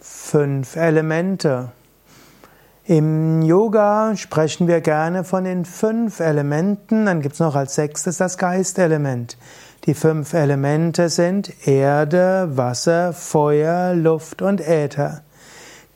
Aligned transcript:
fünf 0.00 0.76
Elemente. 0.76 1.72
Im 2.84 3.42
Yoga 3.42 4.16
sprechen 4.16 4.66
wir 4.66 4.80
gerne 4.80 5.24
von 5.24 5.44
den 5.44 5.64
fünf 5.64 6.20
Elementen, 6.20 7.06
dann 7.06 7.20
gibt 7.20 7.34
es 7.34 7.40
noch 7.40 7.54
als 7.54 7.74
sechstes 7.74 8.16
das 8.16 8.38
Geistelement. 8.38 9.36
Die 9.84 9.94
fünf 9.94 10.32
Elemente 10.32 11.08
sind 11.08 11.66
Erde, 11.66 12.48
Wasser, 12.52 13.12
Feuer, 13.12 13.94
Luft 13.94 14.42
und 14.42 14.60
Äther. 14.60 15.22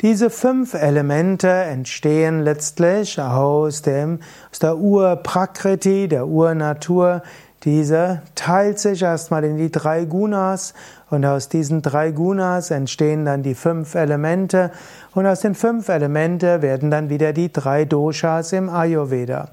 Diese 0.02 0.28
fünf 0.28 0.74
Elemente 0.74 1.48
entstehen 1.48 2.42
letztlich 2.42 3.18
aus, 3.18 3.80
dem, 3.80 4.20
aus 4.50 4.58
der 4.58 4.76
Ur-Prakriti, 4.76 6.08
der 6.08 6.26
Urnatur, 6.26 7.22
diese 7.64 8.22
teilt 8.34 8.78
sich 8.78 9.02
erstmal 9.02 9.44
in 9.44 9.56
die 9.56 9.70
drei 9.70 10.04
Gunas 10.04 10.74
und 11.10 11.24
aus 11.24 11.48
diesen 11.48 11.80
drei 11.80 12.10
Gunas 12.10 12.70
entstehen 12.70 13.24
dann 13.24 13.42
die 13.42 13.54
fünf 13.54 13.94
Elemente 13.94 14.70
und 15.14 15.26
aus 15.26 15.40
den 15.40 15.54
fünf 15.54 15.88
Elemente 15.88 16.60
werden 16.60 16.90
dann 16.90 17.08
wieder 17.08 17.32
die 17.32 17.52
drei 17.52 17.84
Doshas 17.84 18.52
im 18.52 18.68
Ayurveda. 18.68 19.50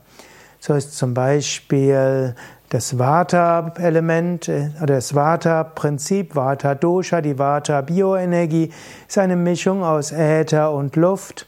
So 0.60 0.76
ist 0.76 0.98
zum 0.98 1.14
Beispiel 1.14 2.36
das 2.70 2.98
Vata-Element 2.98 4.48
äh, 4.48 4.70
oder 4.78 4.96
das 4.96 5.14
Vata-Prinzip, 5.14 6.36
Vata-Dosha, 6.36 7.22
die 7.22 7.38
Vata-Bioenergie, 7.38 8.72
ist 9.08 9.18
eine 9.18 9.36
Mischung 9.36 9.84
aus 9.84 10.12
Äther 10.12 10.72
und 10.72 10.96
Luft. 10.96 11.48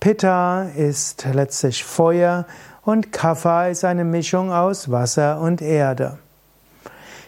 Pitta 0.00 0.64
ist 0.76 1.26
letztlich 1.32 1.82
Feuer 1.82 2.46
und 2.88 3.12
Kapha 3.12 3.66
ist 3.66 3.84
eine 3.84 4.06
Mischung 4.06 4.50
aus 4.50 4.90
Wasser 4.90 5.42
und 5.42 5.60
Erde. 5.60 6.16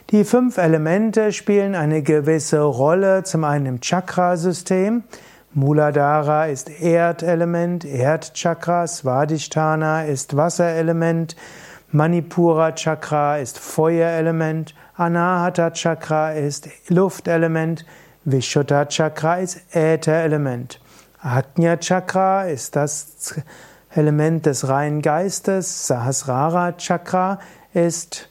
Die 0.09 0.25
fünf 0.25 0.57
Elemente 0.57 1.35
spielen 1.35 1.75
eine 1.75 2.01
gewisse 2.01 2.63
Rolle, 2.63 3.25
zum 3.25 3.45
einen 3.45 3.67
im 3.67 3.81
Chakrasystem. 3.83 5.05
Muladhara 5.53 6.47
ist 6.47 6.71
Erdelement, 6.81 7.85
Erdchakra, 7.85 8.87
Svadhisthana 8.87 10.07
ist 10.07 10.35
Wasserelement, 10.35 11.37
Manipura 11.93 12.73
Chakra 12.73 13.37
ist 13.37 13.59
Feuerelement, 13.59 14.75
Anahata 14.97 15.73
Chakra 15.73 16.33
ist 16.33 16.71
Luftelement, 16.89 17.85
Vishuddha 18.25 18.87
Chakra 18.87 19.41
ist 19.41 19.61
Ätherelement. 19.75 20.81
Ajna 21.21 21.77
Chakra 21.77 22.45
ist 22.45 22.77
das 22.77 23.35
Element 23.95 24.47
des 24.47 24.69
reinen 24.69 25.03
Geistes, 25.03 25.87
Sahasrara 25.87 26.73
Chakra 26.73 27.41
ist, 27.75 28.29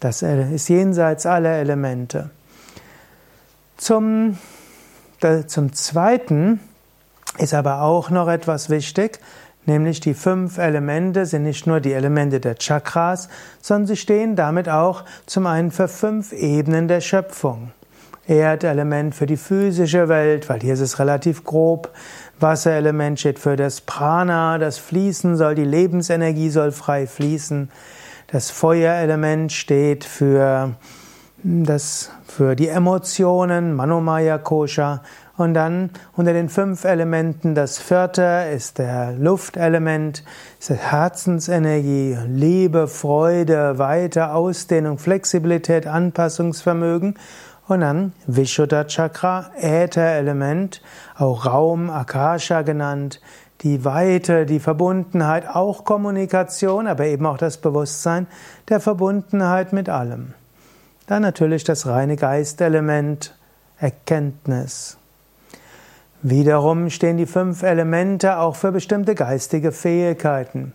das 0.00 0.22
ist 0.22 0.68
jenseits 0.68 1.26
aller 1.26 1.56
Elemente. 1.56 2.30
Zum, 3.76 4.38
zum 5.46 5.72
Zweiten 5.72 6.60
ist 7.38 7.54
aber 7.54 7.82
auch 7.82 8.10
noch 8.10 8.28
etwas 8.28 8.70
wichtig, 8.70 9.18
nämlich 9.66 10.00
die 10.00 10.14
fünf 10.14 10.58
Elemente 10.58 11.26
sind 11.26 11.42
nicht 11.44 11.66
nur 11.66 11.80
die 11.80 11.92
Elemente 11.92 12.40
der 12.40 12.56
Chakras, 12.56 13.28
sondern 13.60 13.88
sie 13.88 13.96
stehen 13.96 14.34
damit 14.34 14.68
auch 14.68 15.04
zum 15.26 15.46
einen 15.46 15.70
für 15.70 15.88
fünf 15.88 16.32
Ebenen 16.32 16.88
der 16.88 17.00
Schöpfung. 17.00 17.72
Erdelement 18.32 19.14
für 19.14 19.26
die 19.26 19.36
physische 19.36 20.08
Welt, 20.08 20.48
weil 20.48 20.60
hier 20.60 20.74
ist 20.74 20.80
es 20.80 20.98
relativ 20.98 21.44
grob. 21.44 21.90
Wasserelement 22.40 23.20
steht 23.20 23.38
für 23.38 23.56
das 23.56 23.80
Prana, 23.80 24.58
das 24.58 24.78
Fließen 24.78 25.36
soll, 25.36 25.54
die 25.54 25.64
Lebensenergie 25.64 26.50
soll 26.50 26.72
frei 26.72 27.06
fließen. 27.06 27.70
Das 28.26 28.50
Feuerelement 28.50 29.52
steht 29.52 30.04
für 30.04 30.74
das, 31.42 32.10
für 32.26 32.56
die 32.56 32.68
Emotionen, 32.68 33.74
Manomaya 33.74 34.38
Kosha. 34.38 35.02
Und 35.36 35.54
dann 35.54 35.90
unter 36.14 36.32
den 36.32 36.48
fünf 36.48 36.84
Elementen 36.84 37.54
das 37.54 37.78
vierte 37.78 38.46
ist 38.54 38.78
der 38.78 39.12
Luftelement, 39.12 40.24
ist 40.60 40.70
die 40.70 40.74
Herzensenergie, 40.74 42.16
Liebe, 42.28 42.86
Freude, 42.86 43.78
Weite, 43.78 44.32
Ausdehnung, 44.32 44.98
Flexibilität, 44.98 45.86
Anpassungsvermögen. 45.86 47.14
Und 47.72 47.80
dann 47.80 48.12
Vishuddha 48.26 48.84
Chakra, 48.84 49.50
Ätherelement, 49.56 50.82
auch 51.16 51.46
Raum, 51.46 51.88
Akasha 51.88 52.60
genannt, 52.60 53.18
die 53.62 53.82
Weite, 53.86 54.44
die 54.44 54.60
Verbundenheit, 54.60 55.48
auch 55.48 55.86
Kommunikation, 55.86 56.86
aber 56.86 57.06
eben 57.06 57.24
auch 57.24 57.38
das 57.38 57.56
Bewusstsein 57.56 58.26
der 58.68 58.78
Verbundenheit 58.78 59.72
mit 59.72 59.88
allem. 59.88 60.34
Dann 61.06 61.22
natürlich 61.22 61.64
das 61.64 61.86
reine 61.86 62.16
Geistelement, 62.16 63.34
Erkenntnis. 63.78 64.98
Wiederum 66.20 66.90
stehen 66.90 67.16
die 67.16 67.24
fünf 67.24 67.62
Elemente 67.62 68.36
auch 68.36 68.56
für 68.56 68.70
bestimmte 68.70 69.14
geistige 69.14 69.72
Fähigkeiten. 69.72 70.74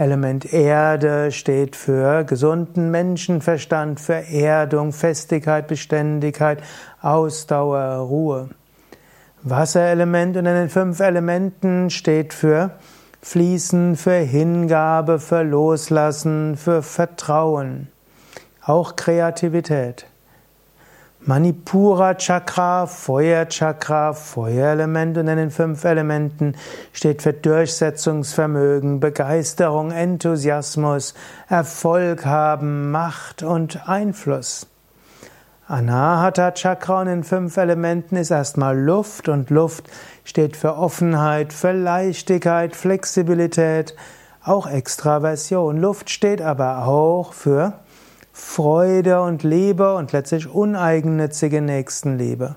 Element 0.00 0.50
Erde 0.54 1.30
steht 1.30 1.76
für 1.76 2.24
gesunden 2.24 2.90
Menschenverstand, 2.90 4.00
für 4.00 4.26
Erdung, 4.32 4.92
Festigkeit, 4.92 5.68
Beständigkeit, 5.68 6.62
Ausdauer, 7.02 7.96
Ruhe. 7.96 8.48
Wasserelement 9.42 10.38
unter 10.38 10.54
den 10.54 10.70
fünf 10.70 11.00
Elementen 11.00 11.90
steht 11.90 12.32
für 12.32 12.70
Fließen, 13.20 13.96
für 13.96 14.14
Hingabe, 14.14 15.18
für 15.18 15.42
Loslassen, 15.42 16.56
für 16.56 16.82
Vertrauen, 16.82 17.88
auch 18.64 18.96
Kreativität. 18.96 20.06
Manipura 21.26 22.14
Chakra, 22.14 22.86
Feuerchakra, 22.86 24.14
Feuerelement 24.14 25.18
und 25.18 25.28
in 25.28 25.36
den 25.36 25.50
fünf 25.50 25.84
Elementen 25.84 26.56
steht 26.94 27.20
für 27.20 27.34
Durchsetzungsvermögen, 27.34 29.00
Begeisterung, 29.00 29.90
Enthusiasmus, 29.90 31.12
Erfolg 31.50 32.24
haben, 32.24 32.90
Macht 32.90 33.42
und 33.42 33.86
Einfluss. 33.86 34.66
Anahata 35.68 36.52
Chakra 36.52 37.02
und 37.02 37.08
in 37.08 37.18
den 37.18 37.24
fünf 37.24 37.58
Elementen 37.58 38.16
ist 38.16 38.30
erstmal 38.30 38.80
Luft 38.80 39.28
und 39.28 39.50
Luft 39.50 39.90
steht 40.24 40.56
für 40.56 40.78
Offenheit, 40.78 41.52
für 41.52 41.72
Leichtigkeit, 41.72 42.74
Flexibilität, 42.74 43.94
auch 44.42 44.66
Extraversion. 44.66 45.76
Luft 45.76 46.08
steht 46.08 46.40
aber 46.40 46.86
auch 46.86 47.34
für 47.34 47.74
Freude 48.40 49.22
und 49.22 49.44
Liebe 49.44 49.94
und 49.94 50.12
letztlich 50.12 50.52
uneigennützige 50.52 51.60
Nächstenliebe. 51.60 52.56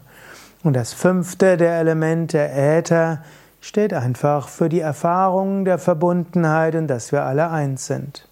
Und 0.63 0.75
das 0.75 0.93
fünfte 0.93 1.55
der 1.55 1.77
Elemente, 1.77 2.39
Äther, 2.39 3.21
steht 3.61 3.93
einfach 3.93 4.47
für 4.47 4.69
die 4.69 4.79
Erfahrung 4.79 5.65
der 5.65 5.77
Verbundenheit 5.77 6.75
und 6.75 6.87
dass 6.87 7.11
wir 7.11 7.23
alle 7.23 7.49
eins 7.51 7.85
sind. 7.85 8.27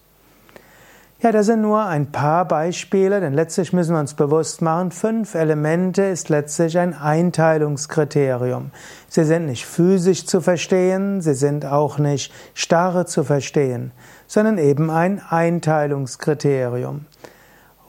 Ja, 1.21 1.31
das 1.31 1.45
sind 1.45 1.61
nur 1.61 1.85
ein 1.85 2.11
paar 2.11 2.47
Beispiele, 2.47 3.19
denn 3.19 3.33
letztlich 3.33 3.73
müssen 3.73 3.93
wir 3.93 3.99
uns 3.99 4.15
bewusst 4.15 4.63
machen, 4.63 4.89
fünf 4.89 5.35
Elemente 5.35 6.01
ist 6.03 6.29
letztlich 6.29 6.79
ein 6.79 6.95
Einteilungskriterium. 6.95 8.71
Sie 9.07 9.23
sind 9.23 9.45
nicht 9.45 9.67
physisch 9.67 10.25
zu 10.25 10.41
verstehen, 10.41 11.21
sie 11.21 11.35
sind 11.35 11.65
auch 11.65 11.99
nicht 11.99 12.33
starre 12.55 13.05
zu 13.05 13.23
verstehen, 13.23 13.91
sondern 14.25 14.57
eben 14.57 14.89
ein 14.89 15.21
Einteilungskriterium. 15.29 17.05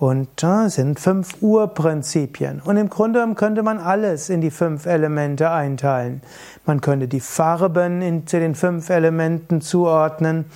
Und 0.02 0.30
da 0.34 0.68
sind 0.68 0.98
fünf 0.98 1.40
Urprinzipien. 1.42 2.60
Und 2.60 2.76
im 2.76 2.90
Grunde 2.90 3.24
könnte 3.36 3.62
man 3.62 3.78
alles 3.78 4.30
in 4.30 4.40
die 4.40 4.50
fünf 4.50 4.84
Elemente 4.84 5.48
einteilen. 5.48 6.22
Man 6.66 6.80
könnte 6.80 7.06
die 7.06 7.20
Farben 7.20 8.26
zu 8.26 8.40
den 8.40 8.56
fünf 8.56 8.90
Elementen 8.90 9.60
zuordnen. 9.60 10.46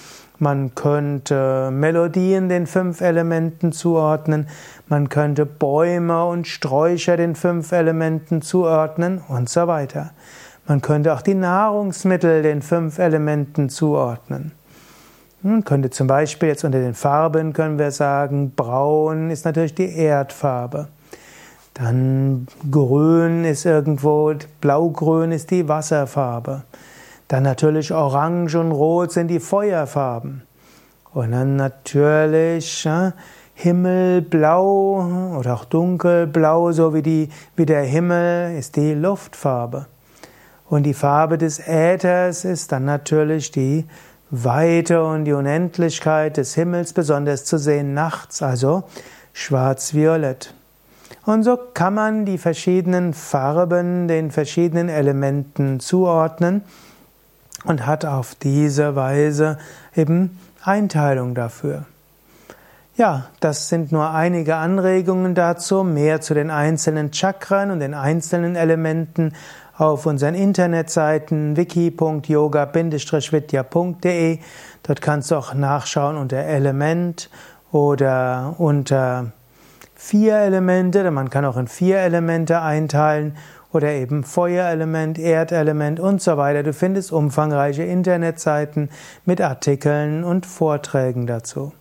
Man 0.41 0.75
könnte 0.75 1.71
Melodien 1.71 2.49
den 2.49 2.67
fünf 2.67 3.01
Elementen 3.01 3.71
zuordnen. 3.71 4.49
Man 4.89 5.09
könnte 5.09 5.47
Bäume 5.47 6.25
und 6.25 6.49
Sträucher 6.49 7.17
den 7.17 7.37
fünf 7.37 7.71
Elementen 7.71 8.43
zuordnen 8.43 9.23
und 9.29 9.49
so 9.49 9.69
weiter. 9.69 10.11
Man 10.67 10.81
könnte 10.81 11.15
auch 11.15 11.23
die 11.23 11.35
Nahrungsmittel 11.35 12.43
den 12.43 12.63
fünf 12.63 12.99
Elementen 12.99 13.69
zuordnen. 13.69 14.56
Man 15.43 15.65
könnte 15.65 15.91
zum 15.91 16.07
Beispiel 16.07 16.49
jetzt 16.49 16.65
unter 16.65 16.81
den 16.81 16.95
Farben 16.95 17.53
können 17.53 17.79
wir 17.79 17.91
sagen, 17.91 18.53
braun 18.57 19.31
ist 19.31 19.45
natürlich 19.45 19.75
die 19.75 19.95
Erdfarbe. 19.97 20.89
Dann 21.75 22.47
grün 22.71 23.45
ist 23.45 23.67
irgendwo, 23.67 24.33
blaugrün 24.61 25.33
ist 25.33 25.51
die 25.51 25.69
Wasserfarbe. 25.69 26.63
Dann 27.29 27.43
natürlich 27.43 27.93
orange 27.93 28.57
und 28.57 28.73
rot 28.73 29.13
sind 29.13 29.29
die 29.29 29.41
Feuerfarben. 29.41 30.43
Und 31.13 31.33
dann 31.33 31.57
natürlich 31.57 32.85
ja, 32.85 33.13
himmelblau 33.55 35.37
oder 35.39 35.55
auch 35.55 35.65
dunkelblau, 35.65 36.73
so 36.73 36.95
wie, 36.95 37.03
die, 37.03 37.29
wie 37.57 37.67
der 37.67 37.83
Himmel, 37.83 38.57
ist 38.57 38.77
die 38.77 38.95
Luftfarbe. 38.95 39.87
Und 40.69 40.85
die 40.85 40.95
Farbe 40.95 41.39
des 41.39 41.59
Äthers 41.59 42.45
ist 42.45 42.73
dann 42.73 42.85
natürlich 42.85 43.51
die 43.51 43.85
Weite 44.31 45.05
und 45.05 45.25
die 45.25 45.33
Unendlichkeit 45.33 46.37
des 46.37 46.55
Himmels 46.55 46.93
besonders 46.93 47.45
zu 47.45 47.59
sehen 47.59 47.95
nachts, 47.95 48.43
also 48.43 48.85
schwarz-violett. 49.33 50.53
Und 51.25 51.43
so 51.43 51.57
kann 51.57 51.95
man 51.95 52.25
die 52.25 52.39
verschiedenen 52.39 53.15
Farben 53.15 54.09
den 54.09 54.31
verschiedenen 54.31 54.89
Elementen 54.89 55.81
zuordnen 55.81 56.63
und 57.65 57.87
hat 57.87 58.05
auf 58.05 58.35
diese 58.35 58.97
Weise 58.97 59.59
eben 59.95 60.39
Einteilung 60.63 61.35
dafür. 61.35 61.85
Ja, 62.97 63.27
das 63.41 63.69
sind 63.69 63.93
nur 63.93 64.11
einige 64.11 64.57
Anregungen 64.57 65.35
dazu. 65.35 65.85
Mehr 65.85 66.23
zu 66.23 66.33
den 66.33 66.51
einzelnen 66.51 67.13
Chakren 67.13 67.71
und 67.71 67.81
den 67.81 67.93
einzelnen 67.93 68.57
Elementen 68.57 69.35
auf 69.79 70.07
unseren 70.07 70.35
Internetseiten 70.35 71.57
wiki.yoga-vidya.de. 71.57 74.39
Dort 74.83 75.01
kannst 75.01 75.31
du 75.31 75.37
auch 75.37 75.55
nachschauen 75.55 76.17
unter 76.17 76.39
Element 76.39 77.31
oder 77.73 78.55
unter 78.59 79.33
vier 79.95 80.37
Elemente. 80.37 81.11
Man 81.11 81.31
kann 81.31 81.45
auch 81.45 81.57
in 81.57 81.67
vier 81.69 81.99
Elemente 81.99 82.63
einteilen 82.63 83.37
oder 83.73 83.91
eben 83.93 84.25
Feuerelement, 84.25 85.19
Erdelement 85.19 86.01
und 86.01 86.23
so 86.23 86.37
weiter. 86.37 86.63
Du 86.63 86.73
findest 86.73 87.13
umfangreiche 87.13 87.83
Internetseiten 87.83 88.91
mit 89.25 89.41
Artikeln 89.41 90.23
und 90.25 90.47
Vorträgen 90.47 91.27
dazu. 91.27 91.73